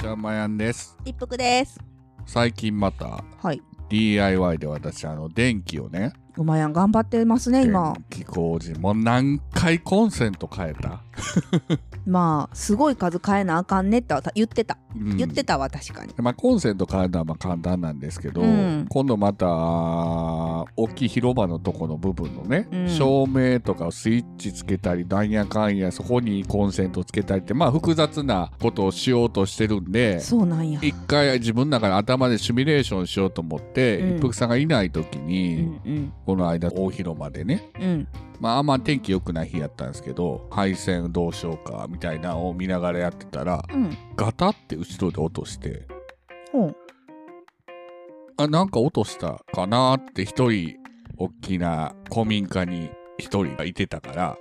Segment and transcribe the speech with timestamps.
[0.00, 0.96] ちはまやんです。
[1.04, 1.78] 一服です。
[2.24, 3.60] 最近またはい。
[3.90, 7.92] DIY で私あの電気をね、おまやん頑張ってますね、今。
[7.92, 11.02] 電気工事もう何回コンセント変えた、
[12.06, 14.78] まあ、すごい数変えなあかんねって言ってた。
[14.96, 16.12] うん言ってたわ、確かに。
[16.16, 30.80] まあ、コンセント変えるのはまあ簡単なんですけど、うん今度また大きい広場のとこの部分のね、うん照明とかスイッチつけたりなんやかんやそこにコンセントつけたりってまあ複雑なことをしようとしてるんでそうなんや。
[30.82, 36.10] 一回自分の中で頭でシミュレーションしようと思って、うん一服さんがいない時うに。
[36.26, 38.08] この間大広間でねうん。
[38.40, 43.96] まああんま天気良くない日やったんですけど配線どうしようかみたいなのを見ながらやってたらうん。
[44.16, 45.86] ガタって後ろで落として。
[48.36, 50.76] あなんか落としたかなって一人
[51.18, 54.38] 大きな古民家に一人がいてたから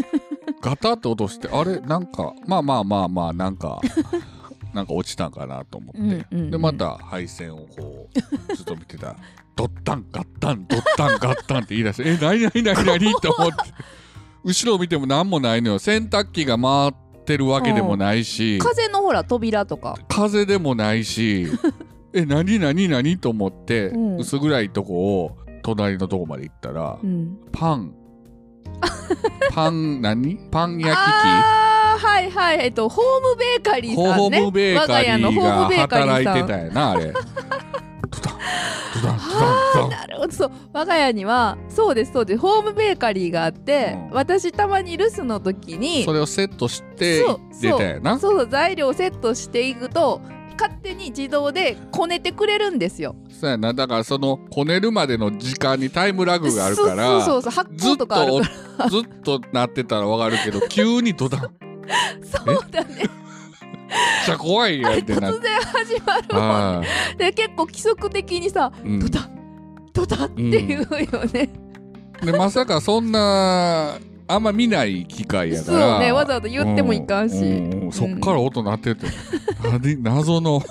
[0.60, 1.80] ガタって落としてあれ？
[1.80, 3.80] なんかまあまあまあまあなんか
[4.74, 8.08] なんか落ちたんかなと思って、うんうんうんでまた配線をこ
[8.50, 9.16] うずっと見てたら
[9.60, 13.14] ドッタンガッタンドッタンガッタンって言い出してえ何何何何？
[13.20, 13.56] と思って。
[14.42, 15.78] 後ろ見ても何もないのよ。
[15.78, 19.98] 洗濯機が回ってるわけでもないし、風のほら、扉とか。
[20.08, 21.46] 風でもないし。
[22.14, 23.18] え何何何？
[23.18, 24.16] と思って、うん。
[24.16, 27.36] 薄暗いとこを隣のとこまで行ったら、うん。
[27.52, 27.92] パン。
[29.52, 30.38] パン何？
[30.50, 32.60] パン焼きあー、はいはい。
[32.64, 34.40] えっと、ホームベーカリ器ーさんね。
[34.40, 36.42] ホームベーカリーーが働い。
[36.42, 37.12] てたやなあれ
[39.84, 40.32] あードタンなるほど。
[40.32, 42.38] そう我が家にはそうですそうです。
[42.40, 44.16] ホームベーカリーがあって、うん。
[44.16, 48.18] 私たまに留守の時にそれをセットしてそう出たやな。
[48.18, 50.20] そうそう材料をセットしていくと
[50.58, 53.16] 勝手に自動でこねてくれるんですよ。
[53.30, 53.72] そうやな。
[53.72, 61.50] だからそのこねるまでの時間にタイムラグがあるからそうそうそうとかあるとかずっとなってたらわかるけど急にドタンら
[62.22, 63.08] そうだねめっ
[64.26, 66.82] ちゃ怖いやんって突然始まるもんあ
[67.16, 69.39] で結構規則的にさーうんドタン
[69.92, 71.50] ドタンっていうよね、
[72.22, 75.78] でまさかそんなあんま見ない機会やから。
[75.90, 79.06] そうねわざわざ言ってもいかんし、ううそっから音鳴ってて、
[79.62, 80.62] 何謎の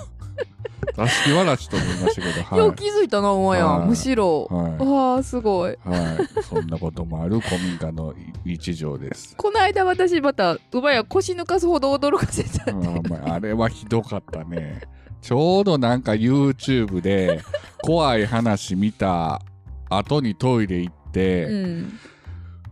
[0.96, 2.42] 座敷わらしと思いましたけど。
[2.42, 2.58] はい。
[2.58, 3.88] よう気づいたなお前やはい。
[3.88, 4.84] むしろ、はい。
[4.84, 5.78] わあすごい。
[5.84, 8.14] はい、そんなこともある古民家の
[8.44, 9.36] 日常です。
[9.36, 14.80] この間私また馬や腰抜かすほど驚かせたあんでーまああれはひどかったね。
[15.20, 17.42] ちょうどなんか YouTube で
[17.82, 19.40] 怖い話見た
[19.88, 22.00] 後にトイレ行って、うん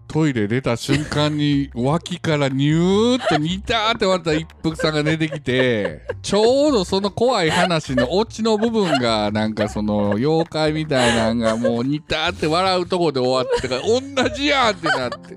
[0.09, 15.37] トイレ出た瞬間に脇からニューってニターって割った一服さんが出てきてちょうどその怖い話のオチの部分がなんかその妖怪みたいなんがもうニターって笑うとこで終わってから同じやんってなって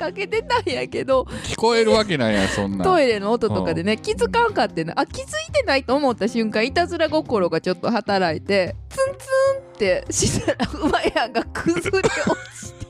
[0.00, 1.24] かけてたんやけど。
[1.44, 2.82] 聞こえるわけないやんそんなん。
[2.82, 9.26] トイレの音とかでね気づかんかってねあ気づいてないと思った瞬間いたずら心がちょっと働いてツンツ
[9.60, 12.10] ンってしたら馬やんが崩れ落
[12.56, 12.80] ちて。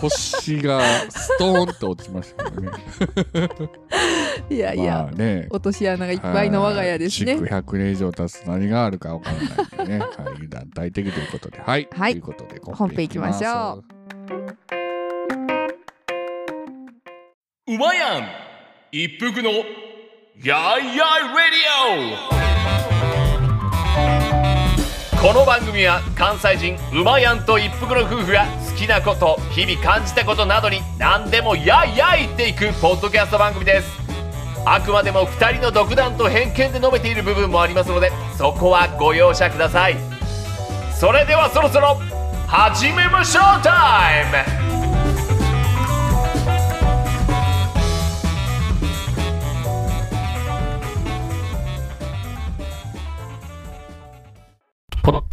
[0.00, 2.70] 腰がストーンと落ちましたけどね。
[4.48, 5.48] いやいや、まあね。
[5.50, 7.34] 落とし穴がいっぱいの我が家ですね。
[7.34, 11.60] 築100年以上経つと何があるかわからないんでね、はい、油断大敵ということで。
[11.60, 12.12] はい、はい。
[12.12, 13.82] ということで本編行きましょ
[14.72, 14.85] う
[17.68, 18.28] うまやん。
[18.92, 19.64] 一服のやい
[20.44, 22.06] やいレディ
[25.16, 25.20] オ。
[25.20, 33.88] この番組は関西人うまやんと一服の夫婦が好きなこと日々感じたことなどに何でもやいやいっていくポッドキャスト番組です。
[34.64, 39.96] あくまでも2人の独断と偏見で述べている部分もありますのでそこはご容赦ください。
[40.94, 41.98] それではそろそろ
[42.46, 44.65] 始めましょうタイム。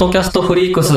[0.03, 0.93] ポッドキャストフリークス。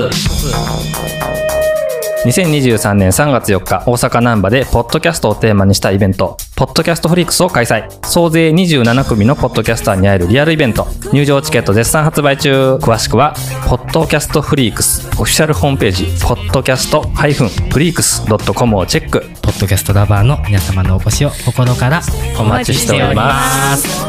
[2.27, 7.89] 2023年3月4日、大阪難波で、ポッドキャストをテーマにしたイベント、ポッドキャストフリークスを開催。
[8.05, 10.89] 総勢27組のポッドキャスターに会えるリアルイベント。
[11.13, 12.79] 入場チケット絶賛発売中。
[12.83, 13.37] 詳しくは、
[13.69, 19.21] ポッドキャストフリークス、オフィシャルホームページ、ポッドキャスト -freaks.com をチェック。
[19.41, 22.03] ポッドキャストラバーの皆様のお越しを心から
[22.41, 24.05] お待ちしております。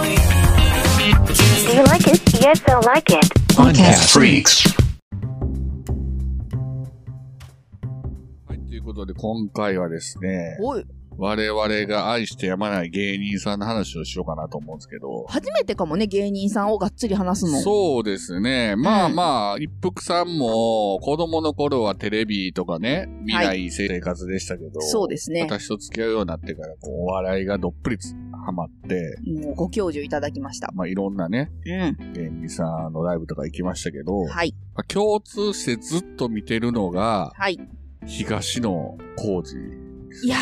[1.68, 2.20] Do you like it?
[2.40, 3.28] Yes, I like it?
[3.54, 4.87] Podcast Freaks
[8.98, 10.86] ことで今回はですね、おい
[11.20, 18.76] 我々が愛してやまない芸人さんの話をしようかなと思うんですけど、初めてかもね芸人さんをがっつり話すのそうですね。
[18.76, 28.14] まあうんまあ、一服さんも子供の頃はテレビとかね、見ない生活でしたけど、そうですね私と付き合うようになってから、こう、お笑いがどっぷりつ
[28.46, 30.72] ハマって、もうご教授いただきました。
[30.74, 32.14] まあいろんなね、うん。
[32.14, 34.54] 芸人さんのライブとか行きましたけど、はい。
[34.76, 37.60] まあ共通してずっと見てるのが、はい。
[38.08, 39.56] 東野幸治。
[40.24, 40.38] いや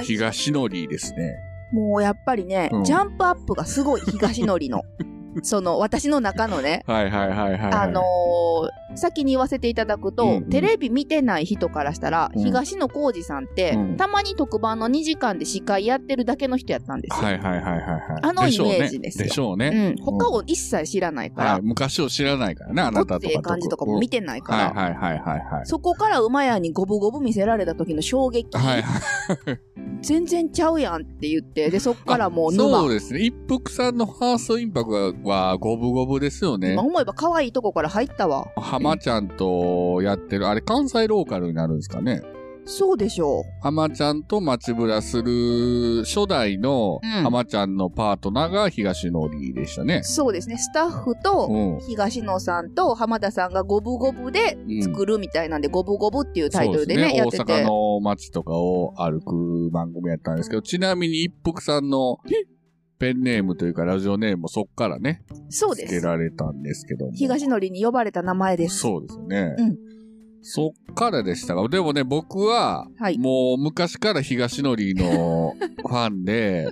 [0.00, 1.34] ー、東野リーですね。
[1.72, 4.82] もうやっぱりね、うんジャンプアップがすごい東のりの。
[5.42, 7.72] その、私の中のね、はいはいはいはい、はい。
[7.72, 17.24] あのー先に言わせていただくと、うんうんテレビ見てない人からしたら、うん東野幸治さんって、うんたまに特番の2時間で司会やってるだけの人やったんですよ。
[17.24, 18.00] はいはいはいはいはい。
[18.22, 19.94] あのイメージですよでしょうね。
[19.98, 20.04] うん。
[20.04, 25.66] 他を一切知らないから、はい、昔を知らないからね、あなたとかごっつええ感じとかも見てないから、はいはいはいはいはい。
[25.66, 29.58] そこから馬屋にゴブゴブ見せられた時の衝撃、はいはい。
[30.02, 32.82] 全然ちゃうやんって言って、で、そこからもうそ沼。
[32.82, 33.20] うですね。
[33.20, 36.82] 一服さんのファーストインパクトは五分五分ですよね今。
[36.82, 38.48] 思えば可愛いとこから入ったわ。
[38.78, 42.22] 浜ちゃんとやってる、あれ関西ローカルになるんですかね？
[42.68, 43.44] そうでしょう。
[43.62, 50.02] 浜ちゃんと街ブラする初代のうん浜ちゃんのパートナーが東野りでしたね。
[50.02, 50.58] そうですね。
[50.58, 51.80] スタッフと、うん。
[51.86, 57.44] 東野さんと浜田さんが五分五分でうん作るみたいなんで、五分五分っていうタイトルでね、そうすやってて。
[57.44, 62.18] 大阪の街とかを歩く番組やったんですけど、ちなみに一服さんの
[62.98, 65.94] ペンネームというかラジオネームもそっからね、そうです。
[65.94, 67.12] 付けられたんですけども。
[67.12, 68.78] 東野りに呼ばれた名前です。
[68.78, 69.54] そうですよね。
[69.58, 69.76] うん
[70.48, 76.68] そっからでしたが、でもね、僕は、はいもう昔から東のりのファンで、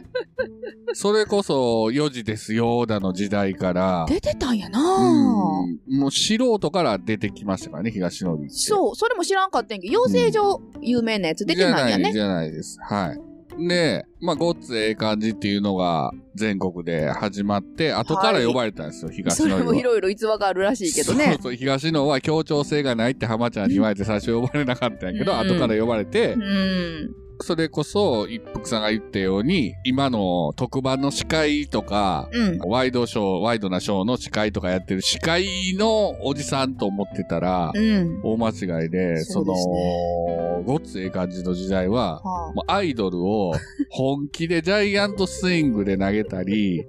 [0.95, 8.55] それこそ4時ですよ、だの時代から、出てたんやなうんもう素人から出てきましたからね、東のりって。
[8.55, 11.99] そう、それも知らんかったんやけど、養成所有名なやつ出てないんやね。
[11.99, 12.79] じゃないじゃないです。
[12.81, 13.34] はい。
[13.59, 19.73] で、まあ、ごっつええ感じっていうのが全国で始まって、後から呼ばれたんですよ、東それのりは。
[19.73, 21.43] もいろいろ逸話があるらしいけどねそう。
[21.43, 27.24] そう、東野は協調性がないって浜ちゃんに言われて最初呼ばれなかったんやけど、うん後から呼ばれてう、ん。
[27.41, 32.59] それこそ、一服さんが言ったように、今の特番の司会とか、うん。
[32.67, 38.21] ワイドショー、ワイドなショーの司会とかやってる司会のおじさんと思ってたら、うん。
[38.23, 38.49] 大間
[38.83, 43.53] 違いで、そその、ごっつええ感じの時代は、はあアイドルを
[43.91, 46.87] 本気でジャイアントスイングで投げたり、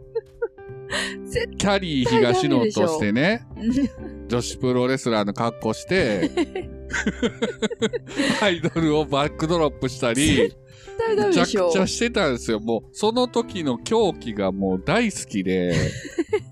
[1.25, 6.31] 絶キャリー東野としてね、うん女子プロレスラーの格好して、
[8.41, 10.57] アイドルをバックドロップしたり、絶
[10.97, 11.49] 対ダめちゃく。
[11.49, 12.59] ちゃしてたんですよ。
[12.59, 15.73] もう、その時の狂気がもう大好きで、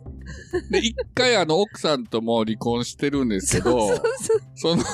[0.69, 4.05] で、一回あの、奥さんとも離婚してるんですけど、そうそう
[4.55, 4.83] その、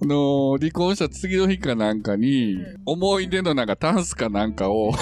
[0.00, 4.92] あの離婚した次の日かなんかに、うん思い出のなんかタンスかなんかを、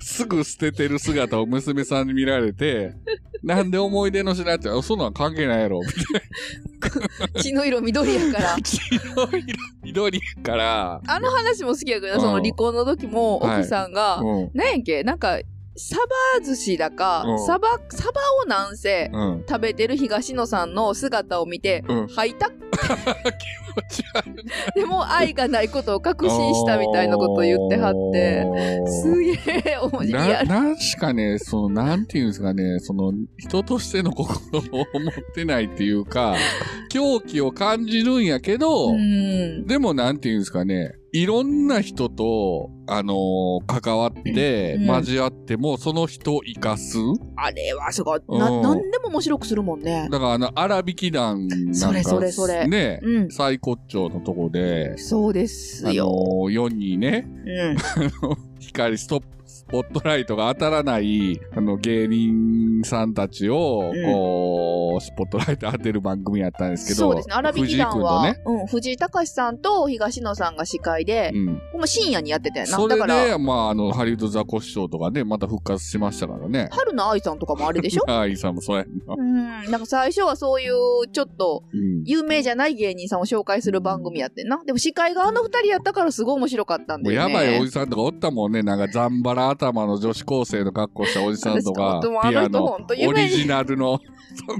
[0.00, 2.94] すぐ捨ててる姿を娘さんに見られて、
[3.42, 8.58] なんで思い出の品って、あそんなん関係ないやろ、みたい血の色緑やからな。
[8.62, 8.78] 血
[9.16, 15.38] の色緑やから、あの話も好きやけど、うんその離婚の時もはい奥さんが、うん、なんやっけ、なんか、
[15.78, 19.44] サバ寿司だか、うんサバ、サバをなんせ、うん。
[19.48, 22.50] 食べてる東野さんの姿を見て、うん吐いた？
[22.78, 28.44] 気持ち悪いでも愛がないことを確信したみたいなことを言ってはって、
[28.90, 30.46] すげえ面白い。
[30.46, 34.84] な、しかね、その、なんていうんですかね、その、人としての心を持っ
[35.34, 36.36] てないっていうか、
[36.90, 39.66] 狂気を感じるんやけど、うん。
[39.66, 46.98] でもなんていうんですかね、いろんな人と、あのー関わって、うん交わっても、その人を生かす。
[47.36, 48.20] あれはすごい。
[48.28, 50.08] な、うんなんでも面白くするもんね。
[50.10, 53.30] だからあの、荒引き団なんか、それそれそれね、うん。
[53.30, 56.06] 最骨頂のとこで、そうですあのよ。
[56.10, 57.76] ー、世にね、うん。
[58.60, 59.37] 光ストップ、ス
[59.68, 67.34] ポットライトが当たらない、あの、芸人さんたちを、うんこう、スポットライト当てる番組やったんですけど、そうですね。
[67.34, 71.46] 荒引き団藤井は、ね、うん、藤井隆さんと東野さんが司会で、うん。
[71.46, 72.76] もう深夜にやってたよな。
[72.76, 76.68] それだから、で、まあ、あの、ハリウッドザコシショウとかね、また復活しましたからね。
[76.72, 78.02] 春菜愛さんとかもあれでしょ？
[78.10, 79.14] ああ、イさんもそうやんな。
[79.16, 79.70] うん。
[79.70, 82.04] なんか最初はそういう、ちょっと、うん。
[82.04, 84.62] 有名じゃない芸人さんを紹介する番組やってんな。
[84.64, 87.32] でも司会があの二人やったからすごい面白かったんだよね。
[87.34, 88.62] やばいおじさんとかおったもんね。
[88.62, 94.00] なんか、ザンバラ頭の女子高生の格好したおじさんとか、ピアノ、オリジナルの、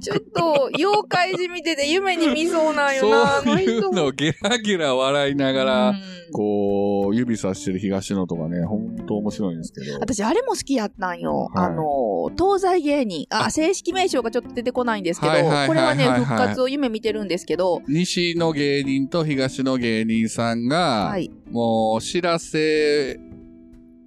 [0.02, 3.60] ちょっと、妖怪じみてて夢に見そうなんよな、あそう。
[3.60, 9.98] いうのをゲラゲラ笑いながら、うんこう、指さしてる東野とかね、ほんと面白いんですけど。
[9.98, 11.50] 私、あれも好きやったんよ。
[11.54, 13.26] はいあの、東西芸人。
[13.30, 21.30] あ、正式名称がちょっと出てこないんですけど、はいはいはいはいこれはね、復活を夢見てるんですけど、西の芸人と東の芸人さんが、はい。
[21.50, 23.18] もう、知らせ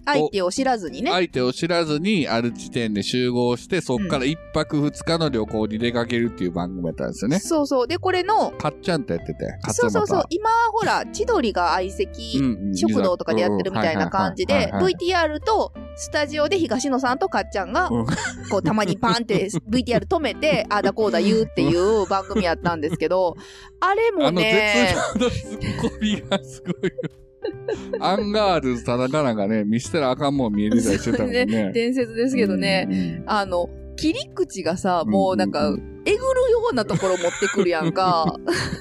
[0.06, 1.12] 相手を知らずにね。
[1.12, 7.40] 相手を知らずにある地点で集合して、そっから一泊二日の旅行に出かけるっていう番組だったんですよね。
[7.40, 7.88] そうそう。
[7.88, 10.24] で、これの、かっちゃんとやってて、かそうそうそう。
[10.30, 12.40] 今、ほら、千鳥が相席
[12.76, 18.06] 食堂とかでやってるみたいな感じで、VTR とスタジオで東野さんとかっちゃんが、うん
[18.50, 23.36] こう、たまにパンって VTR 止めて、ああだこうだ言うっていう番組やったんですけど、
[23.80, 27.22] あれもあの絶ね、妙なツッコミがすごいよ。
[28.00, 31.46] アンガールズ田中なんかね、見捨てらあかんもん見えてたりしてたもんね。
[31.74, 33.24] 伝説ですけどね、うん。
[33.26, 38.36] あの、切り口がさ、うんもうなんか、うえぐるようなところ持ってくるやんか。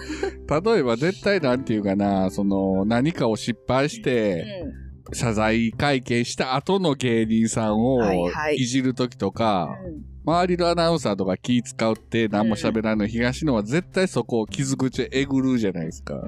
[0.64, 4.81] 例えば絶対なんていうかな、その何かを失敗しうて、ん
[5.12, 16.14] 謝罪会見した後の芸人さんをはいはいいじるときとか、うん周りのアナウンサーとか気使うって何も喋らないの東野は絶対そこを傷口えぐるじゃないですか。
[16.16, 16.20] っ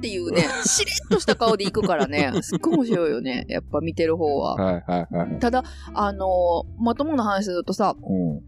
[0.00, 3.44] ていうね、しれっとした顔で行くからね、 すっごい面白いよね。
[3.48, 4.56] やっぱ見てる方は。
[4.56, 5.38] はいはいはい。
[5.38, 5.62] ただ、
[5.94, 8.40] あのーまともな話するとさ、うん。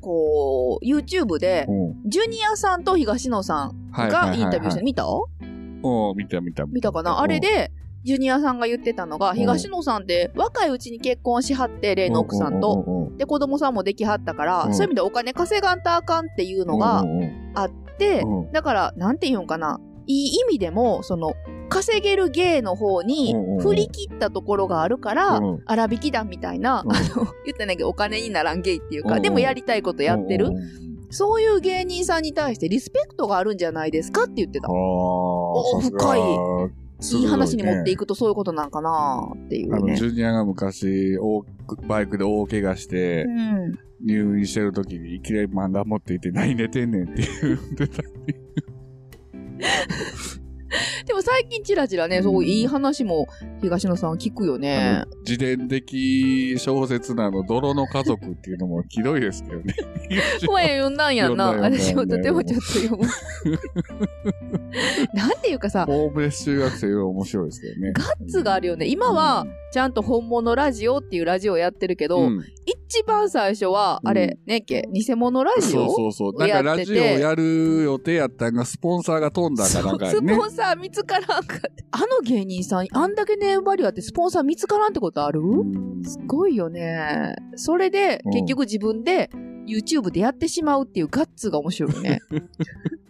[0.00, 1.72] こう、YouTube で、う
[2.06, 2.08] ん。
[2.10, 5.04] ジュニアさんと東野さんがはいインタビューして、はい見た？
[5.04, 7.20] うん、見た見た見たかな？
[7.20, 7.72] あれで、
[8.04, 9.36] ジュニアさんが言ってたのが、ん。
[9.36, 12.84] 東野さんって若いうちに結婚しはって、例の奥さんと。
[12.84, 14.74] とで、子供さんもできはったから、うん。
[14.74, 17.04] そういう意味でお金稼がんとあかんっていうのが
[17.54, 18.52] あって、うん。
[18.52, 19.80] だから、なんて言うんかな。
[20.06, 21.34] いい意味でも、その、
[21.68, 25.62] 稼げる芸の方に振り切ったところがあるから、うん。
[25.66, 26.92] 荒引き団みたいな、うん。
[26.92, 30.50] あの、言ってないけどお金にならん芸っていうか、でもやりたいことやってる、
[31.10, 34.66] そういう芸人さんに対してリスペクトがあるんじゃないですかって言ってた。
[34.66, 35.98] ああ、さすが。
[36.00, 38.00] 深いいい話に持っていく。
[38.00, 39.96] くとそういうことなんかなっていあの、うね。
[39.96, 41.44] ジュニアが昔、大
[41.86, 43.78] バイクで大怪我してう、ん。
[44.04, 48.02] 入院してる時にいきなり漫画持っていて、何寝てんねんって言ってた。
[51.06, 53.26] でも最近チラチラね、そういい話も
[53.60, 59.74] 東野さんは聞くよね自伝的小説なの、泥の家族っていうのもひどいですけどね。
[60.46, 61.52] 声読んだんやんな。
[61.52, 63.04] 私もとてもちょっと読む。
[65.14, 67.92] なんていうかさ、ホームレス中学生より面白いですけどね。
[67.92, 68.86] ガッツがあるよね。
[68.86, 72.44] 今は、ちゃんと本物ラジオっていうラジオやってるけど、うん
[72.92, 76.34] 一番最初は、あれ、ねっけ、偽物ラジそうオそうそう。
[76.38, 80.36] なんかラジオやる予定やったんが、スポンサーが飛んだかなんかスね。
[80.36, 81.56] ポンサー見つからんか。
[81.90, 87.34] あの芸人さん、あんだけネームバリューあってスポンサー見つからんってことある、うんすごいよね。
[87.56, 89.30] それで、うん結局自分で
[89.66, 92.18] YouTube でやってしまうっていうガッツが面白いよね。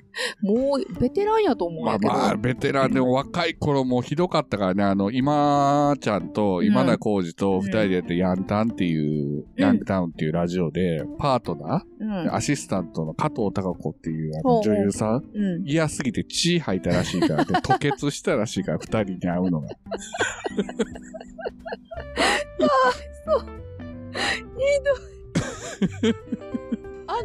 [0.43, 2.13] もう、ベテランやと思うんまあやけど。
[2.13, 12.35] まあ、ベテランでも若い頃もひどかったからね、あの、今ちゃんと今田耕司と二人でやってヤンタンっていう、ヤンタウンっていうラジオで、パートナー、うん。
[12.35, 15.65] アシスタントの加藤孝子っていうあの女優さん、うん。
[15.67, 19.69] 嫌すぎて血吐いたらしいから、で、 吐血したらしいから、二人に会うのが。
[22.63, 22.67] あ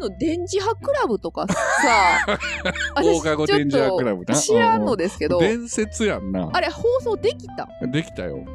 [0.09, 1.55] の、電磁波クラブとかさ、
[3.01, 6.49] 放課後電磁波クラブな知らんのですけど、伝説やんな。
[6.53, 7.67] あれ放送できた？
[7.91, 8.45] できたよ。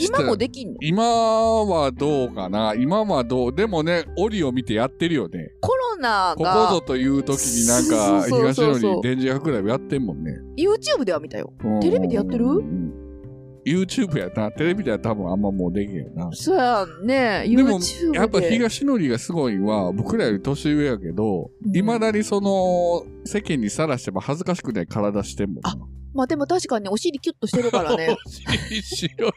[0.00, 0.76] 今もできんの？
[0.80, 2.74] 今はどうかな？
[2.76, 3.52] 今はどう？
[3.54, 5.50] でもね、オリを見てやってるよね。
[5.60, 10.32] コロナここがぞという時になんか、東野に電磁波クラブやってんもんね。
[10.56, 11.52] YouTube では見たよ。
[11.64, 12.44] うんテレビでやってる？
[12.46, 12.87] うん
[13.66, 14.50] ?YouTube やな。
[14.52, 16.30] テレビでは多分あんまもうできへんよな。
[16.32, 17.44] そうやんね。
[17.48, 18.18] でも YouTube で。
[18.18, 25.76] やっぱ東野りがすごいのは、僕らより年上やけど、うんいまだにその、世間にさらしても恥ずかしくない体してんもんな。
[26.14, 28.16] まあでも確かにお尻キュッとしてるからね。
[28.82, 29.32] 白い。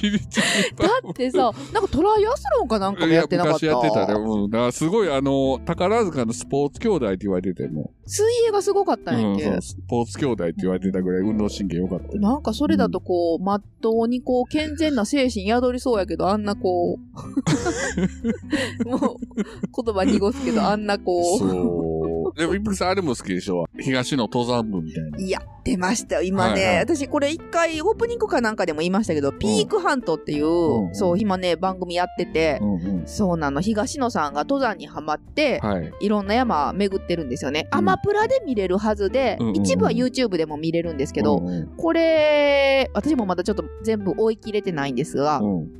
[0.00, 3.66] だってさ、なんかトライアスロンかなんかもやってなかった？
[3.66, 4.14] 昔やってたね。
[4.14, 4.50] うん。
[4.50, 7.92] だからすごいあの、宝塚のスポーツ兄弟って言われてても。
[8.06, 9.44] 水泳がすごかったんやうんん、け。
[9.44, 12.18] そうスポーツ兄弟って言われてたぐらい運動神経良かった。
[12.18, 16.98] なんかそれだとこう、まっとうにこう、健全な精神宿りそうやけど、あんなこ
[18.84, 19.00] う、 もう、
[19.84, 21.81] 言葉濁すけど、あんなこう、そう。
[22.36, 25.18] でも、一服さんあれも好きでしょ東の登山部みたいな。
[25.18, 26.22] いや、出ましたよ。
[26.22, 33.06] 今ね、はいはい私これ一回オープニングかなんかでも言いましたけど、ピークハントっていう、うんそう、今ね、番組やってて、うんうん。
[33.06, 35.92] そうなの、東野さんが登山にはまって、はい。
[36.00, 37.68] いろんな山巡ってるんですよね。
[37.72, 45.70] うんアマプラで見れるはずで、うんうんうん一部は YouTube でも見れるんですけど、うんうんこれ、私もまだちょっと全部追い切れてないんですが、うん。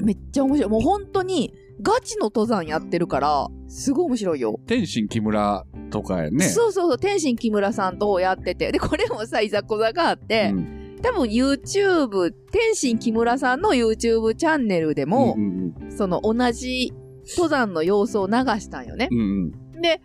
[0.00, 0.70] めっちゃ面白い。
[0.70, 4.60] もう本当に、ガチの登山やってるから、すごい面白いよ。
[4.66, 6.44] 天心木村とかやね。
[6.44, 8.72] そうそうそう、天心木村さんとやってて。
[8.72, 16.92] で、これもさ、いざこざがあって、うん多分 YouTube、天心木村さんの YouTube チャンネルでも、うんその同じ
[17.30, 19.08] 登山の様子を流したんよね。
[19.10, 19.80] うんうん。
[19.80, 20.00] で、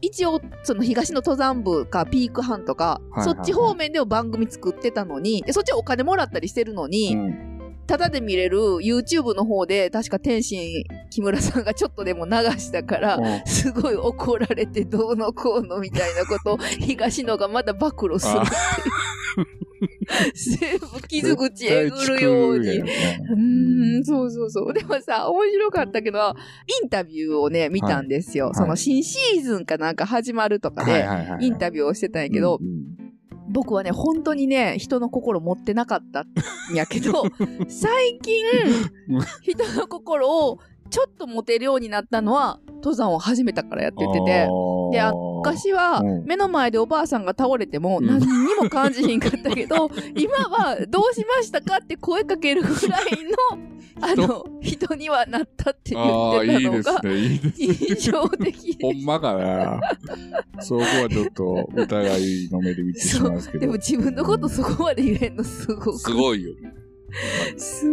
[0.00, 7.53] 一応、その東の登山部かピークハンとか、はいはいはいそっち方面でも番組作ってたのに、でそっちはお金もらったりしてるのに、うん
[7.86, 19.46] ただで見れる YouTube の方で、確か天心木村さんがちょっとでも流したから、うんすごい怒られてどうのこうのみたいなことを 東野がまだ暴露するっていう。
[20.34, 22.68] 全部傷口えぐるように。
[22.78, 24.72] うーん、そうそうそう。
[24.72, 26.34] でもさ、面白かったけど、
[26.82, 28.50] インタビューをね、見たんですよ。
[28.52, 31.46] いその新シーズンかなんか始まるとかで、はいはいはい。
[31.46, 33.03] インタビューをしてたんやけど、うんうん
[33.54, 36.24] 僕はね、本当にね、人の心持ってなかった
[36.72, 37.24] んやけど、
[37.68, 38.44] 最近、
[39.42, 40.58] 人の心を
[40.90, 44.48] ちょっと持てるようになったのは、登山を始めたからやっててて、
[44.90, 46.24] であ昔はうん。
[46.24, 48.06] 目の前でおばあさんが倒れてもうん。
[48.06, 53.02] 何にも感じひんかったけど、今はどうしましたかって声かけるぐらい
[53.52, 57.74] の、あの、人にはなったって言ああ、っていいたのが、ですね、いいですね。
[57.88, 58.86] 印象的で。
[58.86, 59.80] ほんまかな。
[60.60, 63.72] そこはちょっと疑いの目で見てしますけどでも。
[63.74, 65.98] 自分のことそこまで言えんのすごく。
[65.98, 66.74] すごいよね。
[67.56, 67.90] そう、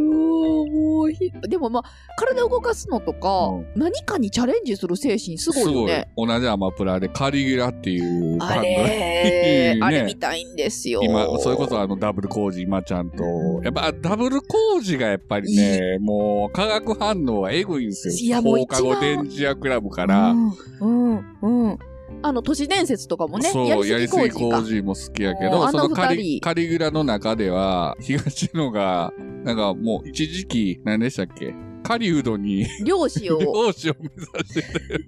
[1.48, 1.84] でもまあ、
[2.18, 6.12] 体を動かすのとか、うん何かにチャレンジする精神すごいよね。
[6.18, 8.62] 同じアマプラでカリギュラっていうバンあド。
[8.62, 8.68] れ、
[9.75, 11.01] ねあれ見たいんですよ。
[11.03, 13.24] 今、それこそあのダブル工事今ちゃんと、
[13.63, 18.13] やっぱダブル工事がやっぱりね、もう化学反応はエグいんですよ。
[18.13, 20.51] いやもう放課後電磁アクラブから、うん、
[20.82, 21.80] うん、うん。
[22.24, 29.12] あの、都市伝説とかもね、そう、ややりすぎ工事も好きやけど、そのカリカリグラの中では、東野が、
[29.44, 31.53] なんかもう一時期、何でしたっけ？
[31.84, 33.39] 狩人に漁師を。
[33.65, 35.06] 漁師を目指してたよね。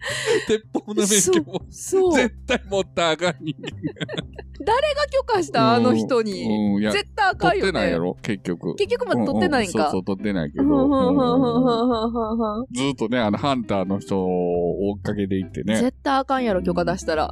[0.48, 1.08] 鉄砲の免
[1.44, 1.60] 許も。
[1.68, 3.68] 絶対持ったらあかん人間。
[4.62, 5.74] 誰が許可した？
[5.74, 6.80] あの人に。
[6.92, 7.70] 絶対あかんよね。
[7.70, 8.74] 取ってないやろ、結局。
[8.76, 9.78] 結局まだ取ってないんか。
[9.78, 10.64] ううそうそう、取ってないけど。
[10.64, 17.30] ずーっとね、あの、ハンターの人を追っかけていってね、絶対あかんやろ、許可出したら。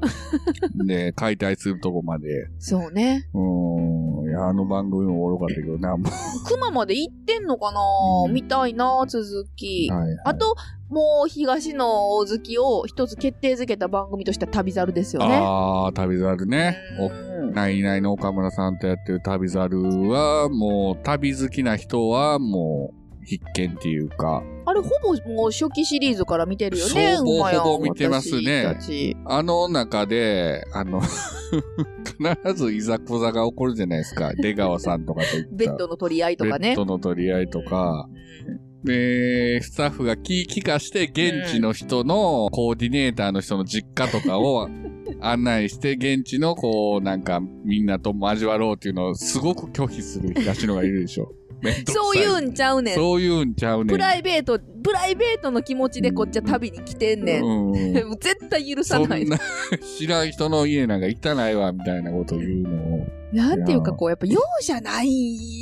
[0.87, 2.48] で、解体するとこまで。
[2.58, 3.28] そうね。
[3.34, 3.97] うん、
[4.38, 6.09] あの番組もおもろかったけどな、も
[6.47, 7.80] 熊まで行ってんのかな？
[8.26, 9.95] うん見たいな、続きう。。
[9.95, 10.18] はい、はい。
[10.25, 10.54] あと、
[10.88, 15.40] もう東の好きを一つ決定づけた番組としては旅猿ですよね。
[15.42, 16.76] あー、旅猿ね。
[16.99, 27.16] おうんないないの岡村さんとやってる旅猿は、もう、旅好きな人は、もう、必見っていうか、あれほぼもう初期シリーズから見てるよね。
[27.16, 28.74] そう馬やんほぼ見てますね
[29.26, 34.32] あの中で、あの、必ずいざこざが起こるじゃないですか。
[34.40, 35.48] 出川さんとかといった。
[35.52, 36.76] ベッドの取り合いとかねベッ。
[36.76, 38.08] ドの取り合いとか。
[38.84, 44.68] で、スタッフが気利かして、現地の人のコーディネーターの人の実家とかを
[45.20, 51.32] 案内して、現地のこう、なんかみんなと交わろうっていうのをすごく拒否する東野がいるでしょ。
[51.87, 52.94] そういうんちゃうねん。
[52.94, 53.87] そういうんちゃうねん。
[53.88, 57.44] プライベート、プライベートの気持ちでこっちは旅に来てんねん。
[57.44, 57.73] うん
[58.21, 59.27] 絶対許さない。
[59.99, 63.07] 知らん人の家なんか行ったないわ、みたいなことを言うのを。
[63.33, 65.61] なんていうかこう、やっぱ容赦ない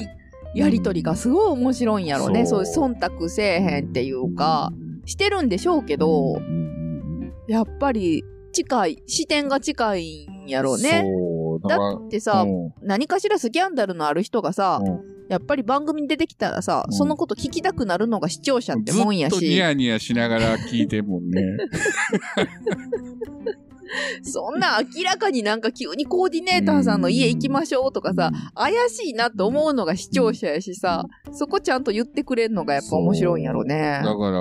[0.55, 2.47] やりとりがすごい面白いんやろね。
[2.47, 4.73] そそうういう忖度せえへんっていうか、
[5.05, 6.97] してるんでしょうけどうん、うん
[7.49, 11.03] やっぱり近い、視点が近いんやうんろうね。
[11.03, 12.73] そう、だってさ、うん。
[12.83, 15.01] 何かしらスキャンダルのある人がさ、うん。
[15.29, 16.93] やっぱり番組に出てきたらさ、うん。
[16.93, 21.43] そのこと聞きたくなるのが視聴者ってずっもんやとニし、ヤニヤしながら聞いてるもんね。
[24.23, 34.01] そんな明らかになんか急にコーディネーターさんの家行きましょうとかさ、怪しいなって思うのが視聴者やしさ、そこちゃんと言ってくれんのがやっぱ面白いんやろね。
[34.05, 34.41] だから、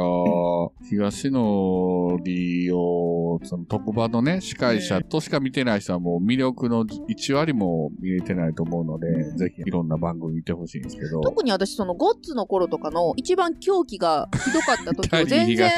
[0.89, 11.21] 東野里を、その特番のね、司会者としか見てない人はもう魅力の1割も見れてないと思うので、ぜひいろんな番組見てほしいんですけど。
[11.21, 15.75] 特に私そのゴッツの頃とかの一番狂気がひどかった時 キャリーを全然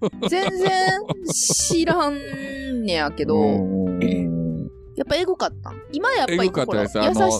[0.00, 0.70] 東、全然
[1.32, 2.14] 知らん
[2.88, 5.80] ねやけど、うんやっぱエグかったん？
[5.92, 6.92] 今やっぱエりほら優し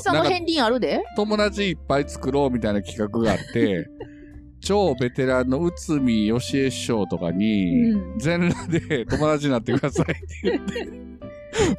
[0.02, 3.88] さの片鱗あるで友達いっぱい作ろうみたいな企画があって、
[4.62, 10.88] 超ベテランの内海義恵師匠とかに、うん全裸で友達になってくださいって言って、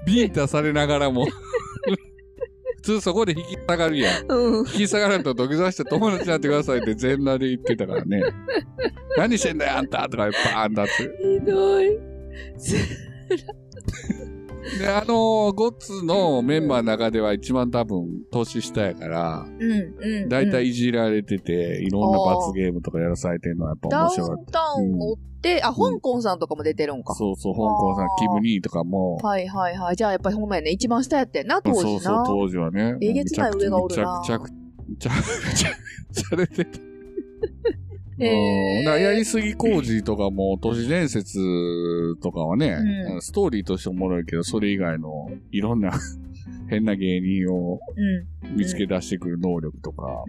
[0.06, 4.26] ビンタされながらも、普通そこで引き下がるやん。
[4.28, 4.66] うん。
[4.68, 8.22] 引き下がらんと土下座して友達になってくださいって全裸で言ってたからね。
[9.18, 10.92] 何してんだよあんたとかバーンだって。
[11.40, 11.98] ひどい。
[14.80, 20.30] で、あのゴッツのメンバーの中では一番多分年下やから、うん、うん。
[20.30, 27.04] だいたいいじられてて、いろんな罰ゲームとかやらされてるのはやっぱダウ面白かっンタウンを追って、あ、香港さんとかも出てるんた。
[27.06, 27.16] か。
[27.16, 29.96] そうそう、香港さんキム・ニーとかも、はいはいはい。
[29.96, 31.84] じゃあやっぱりほんまやね、一番下やってんな、当時な。
[31.84, 32.98] そうそう、当時はね。
[33.02, 34.56] えげつない上がおるなめちゃくちゃ、
[34.88, 36.80] めちゃくちゃ、めちゃくちゃれてた。
[36.80, 37.89] へー
[38.20, 41.40] うんだからやりすぎ工事とかも、都市伝説
[42.22, 42.78] とかはね、
[43.14, 45.92] うんストーリーとしておもろいけど、それ以外のいろんな
[46.70, 48.58] 変な芸人をうん。
[48.58, 50.24] 見つけ出してくる能力とか、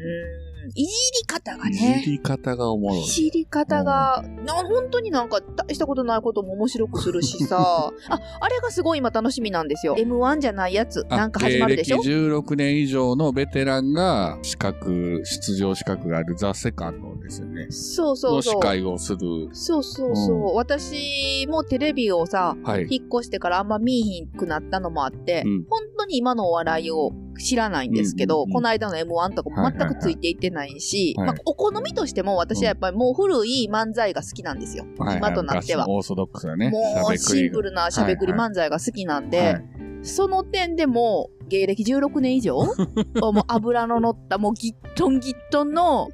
[0.60, 0.60] うん。
[0.75, 2.03] いじり方がいね。
[2.05, 3.05] じり方がおもろいい。
[3.05, 7.59] じり方が、な本当になんか大したことないことも面白くするしさ。
[8.09, 9.97] あ、あれがすごい今楽しみなんですよ。
[9.97, 11.05] M1 じゃないやつ。
[11.09, 11.99] あなんか始まるでしょ？
[12.03, 17.67] 芸歴16年以上のベテランが資格、出場資格があるザ・セカンドですよね。
[17.71, 18.61] そうそうの司そう。
[18.61, 19.19] 会をする。
[19.53, 20.37] そうそうそう。
[20.53, 22.87] う私もテレビをさ、はい。
[22.91, 31.29] 引っ越してからあんま見えひんくなったのもあって、うん本当に今のお笑いを知らないんですけど、うんうんうんこの間の M1 とかも全くついていってないし、はい。
[31.29, 34.85] はいはいまあ、お好みとしても私はやっぱりもう古い漫才が好きなんですよ。
[34.99, 35.85] はい今となっては。
[35.85, 36.71] 昔のオーソドックスなね。
[36.71, 38.33] もうシンプルなしゃべくり。
[38.33, 39.65] 漫才が好きなんで、はい。
[40.03, 42.57] その点でも芸歴16年以上
[43.21, 46.09] もう油の乗ったもうギットンギットンの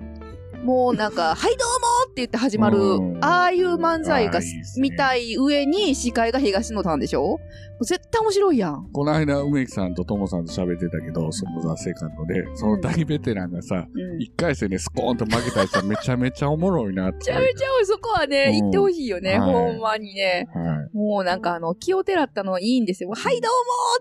[0.65, 1.69] もうなんか、 はいどう
[2.09, 4.41] もって言って始まるうん、ああいう漫才が
[4.79, 7.39] 見たい上に司会が東野さんでしょ？
[7.83, 8.89] 絶対面白いやん。
[8.91, 14.19] この間、梅木さんとともさんと喋ってたけど、そのザ・セカンドで、その大ベテランがさ、うん。
[14.35, 17.27] 回戦でスコーンと負けたりしたらめちゃめちゃおもろいなって。
[17.27, 20.49] ちゃめちゃそこはね、うん言ってほしいよね、はいほんまにね。
[20.55, 20.97] はい。
[20.97, 23.11] もうなんかあの、気をてらったのいいんですよ。
[23.11, 23.53] はいどう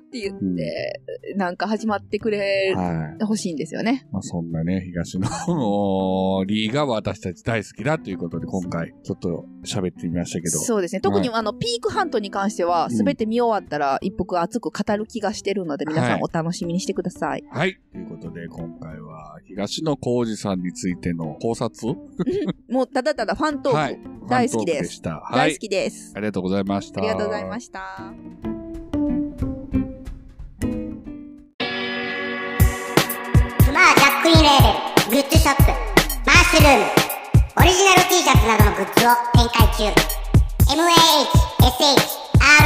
[0.01, 1.01] もって言って、
[1.35, 3.17] なんか始まってくれはい。
[3.17, 4.07] てほしいんですよね。
[4.11, 10.57] まあ、そんなね、東のリーが私たち大好きだということで、今回、ちょっと喋ってみましたけど。
[10.57, 10.99] そうですね。
[10.99, 17.43] 特にあの、ピークハントに関しては、すべて見終わったら、一服熱く語る気がしてるので、皆さはいんお楽しみにしてください。
[17.51, 17.79] はい。
[17.91, 21.95] ということで、今回は、東野幸治さんについての考察？
[22.67, 23.99] もう、ただただファントーク、はい。
[24.27, 25.19] 大好きですでした。
[25.19, 25.59] は大好い。
[25.59, 26.13] きです。
[26.15, 26.99] ありがとうございました。
[26.99, 27.79] ありがとうございました。
[27.99, 28.05] ク
[33.71, 35.63] マージャックインレーベルグッズショップ
[36.25, 37.04] マッシュルーム
[37.57, 39.83] オリジナル T シャツなどのグッズを展開中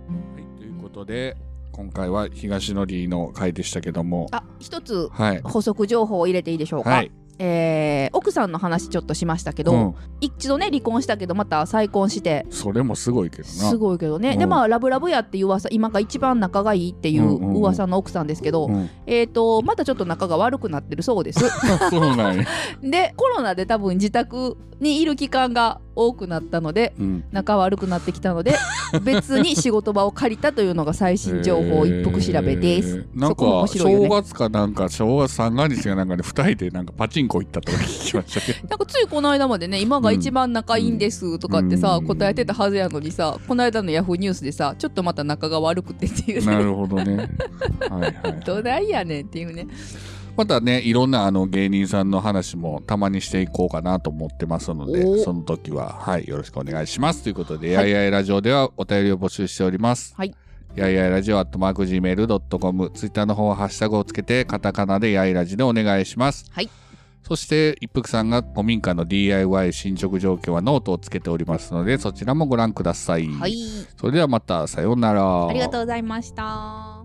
[0.00, 0.44] はい。
[0.58, 1.36] ということで、
[1.72, 5.40] 今回は東野リーの回でしたけども、あ、一つはい。
[5.42, 6.90] 補足情報を入れていいでしょうか？
[6.90, 7.10] はい。
[7.40, 9.94] えー、奥さんの話ちょっとしましたけど、うん。
[10.20, 13.48] 一度ね、離婚したけど、また再婚して、それもすごいけどな。
[13.48, 14.32] すごいけどね。
[14.32, 18.90] うんで、まあ、ラブラブやっていう噂、今が一番仲がいいっていううんうんうん噂の奥さんですけど、うん。
[19.06, 21.40] えっ、と、またちょっと仲が悪くなってるそうです。
[21.90, 22.44] そうなんや。
[22.82, 27.24] で、コロナで多分自宅にいる期間が多くなったので、うん。
[27.32, 28.54] 仲悪くなってきたので、
[29.02, 33.06] 別に仕事場を借りたというのが最新情報一服調べです。
[33.14, 34.08] えーなんか、ね。
[34.08, 38.58] 月かなんか、正月三が日かなんかで二人でなんかパチンコ行ったとか聞きましたけど。
[38.68, 46.46] なんかついこの間までね、今が一番仲いいんですとかってさ、うん答えてたはずやのにさ、この間のヤフーニュースでさ、ちょっとまた仲が悪くてっていうね。
[46.46, 47.28] なるほどね。
[47.90, 48.40] はいはい。
[48.44, 49.66] どないやねんっていうね。
[50.36, 57.24] またね、いろんなあの芸人さんの話もたまにしていこうかなと思ってますので、おその時は、はい、よろしくお願いします。
[57.24, 60.14] ということで、はいやいやいラジオではお便りを募集しております。
[60.16, 60.34] はい。
[60.78, 66.46] やいやいラジオアットマーク Gmail.com、ツイッターの方はハッシュタグをつけて、カタカナでやいラジでお願いします。
[66.52, 66.70] はい。
[67.22, 73.26] そして、一服さんが古民家の DIY 進捗状況はノートをつけておりますので、そちらもご覧ください。
[73.26, 73.54] はい。
[73.96, 75.48] それではまた、さようなら。
[75.48, 76.97] ありがとうございました。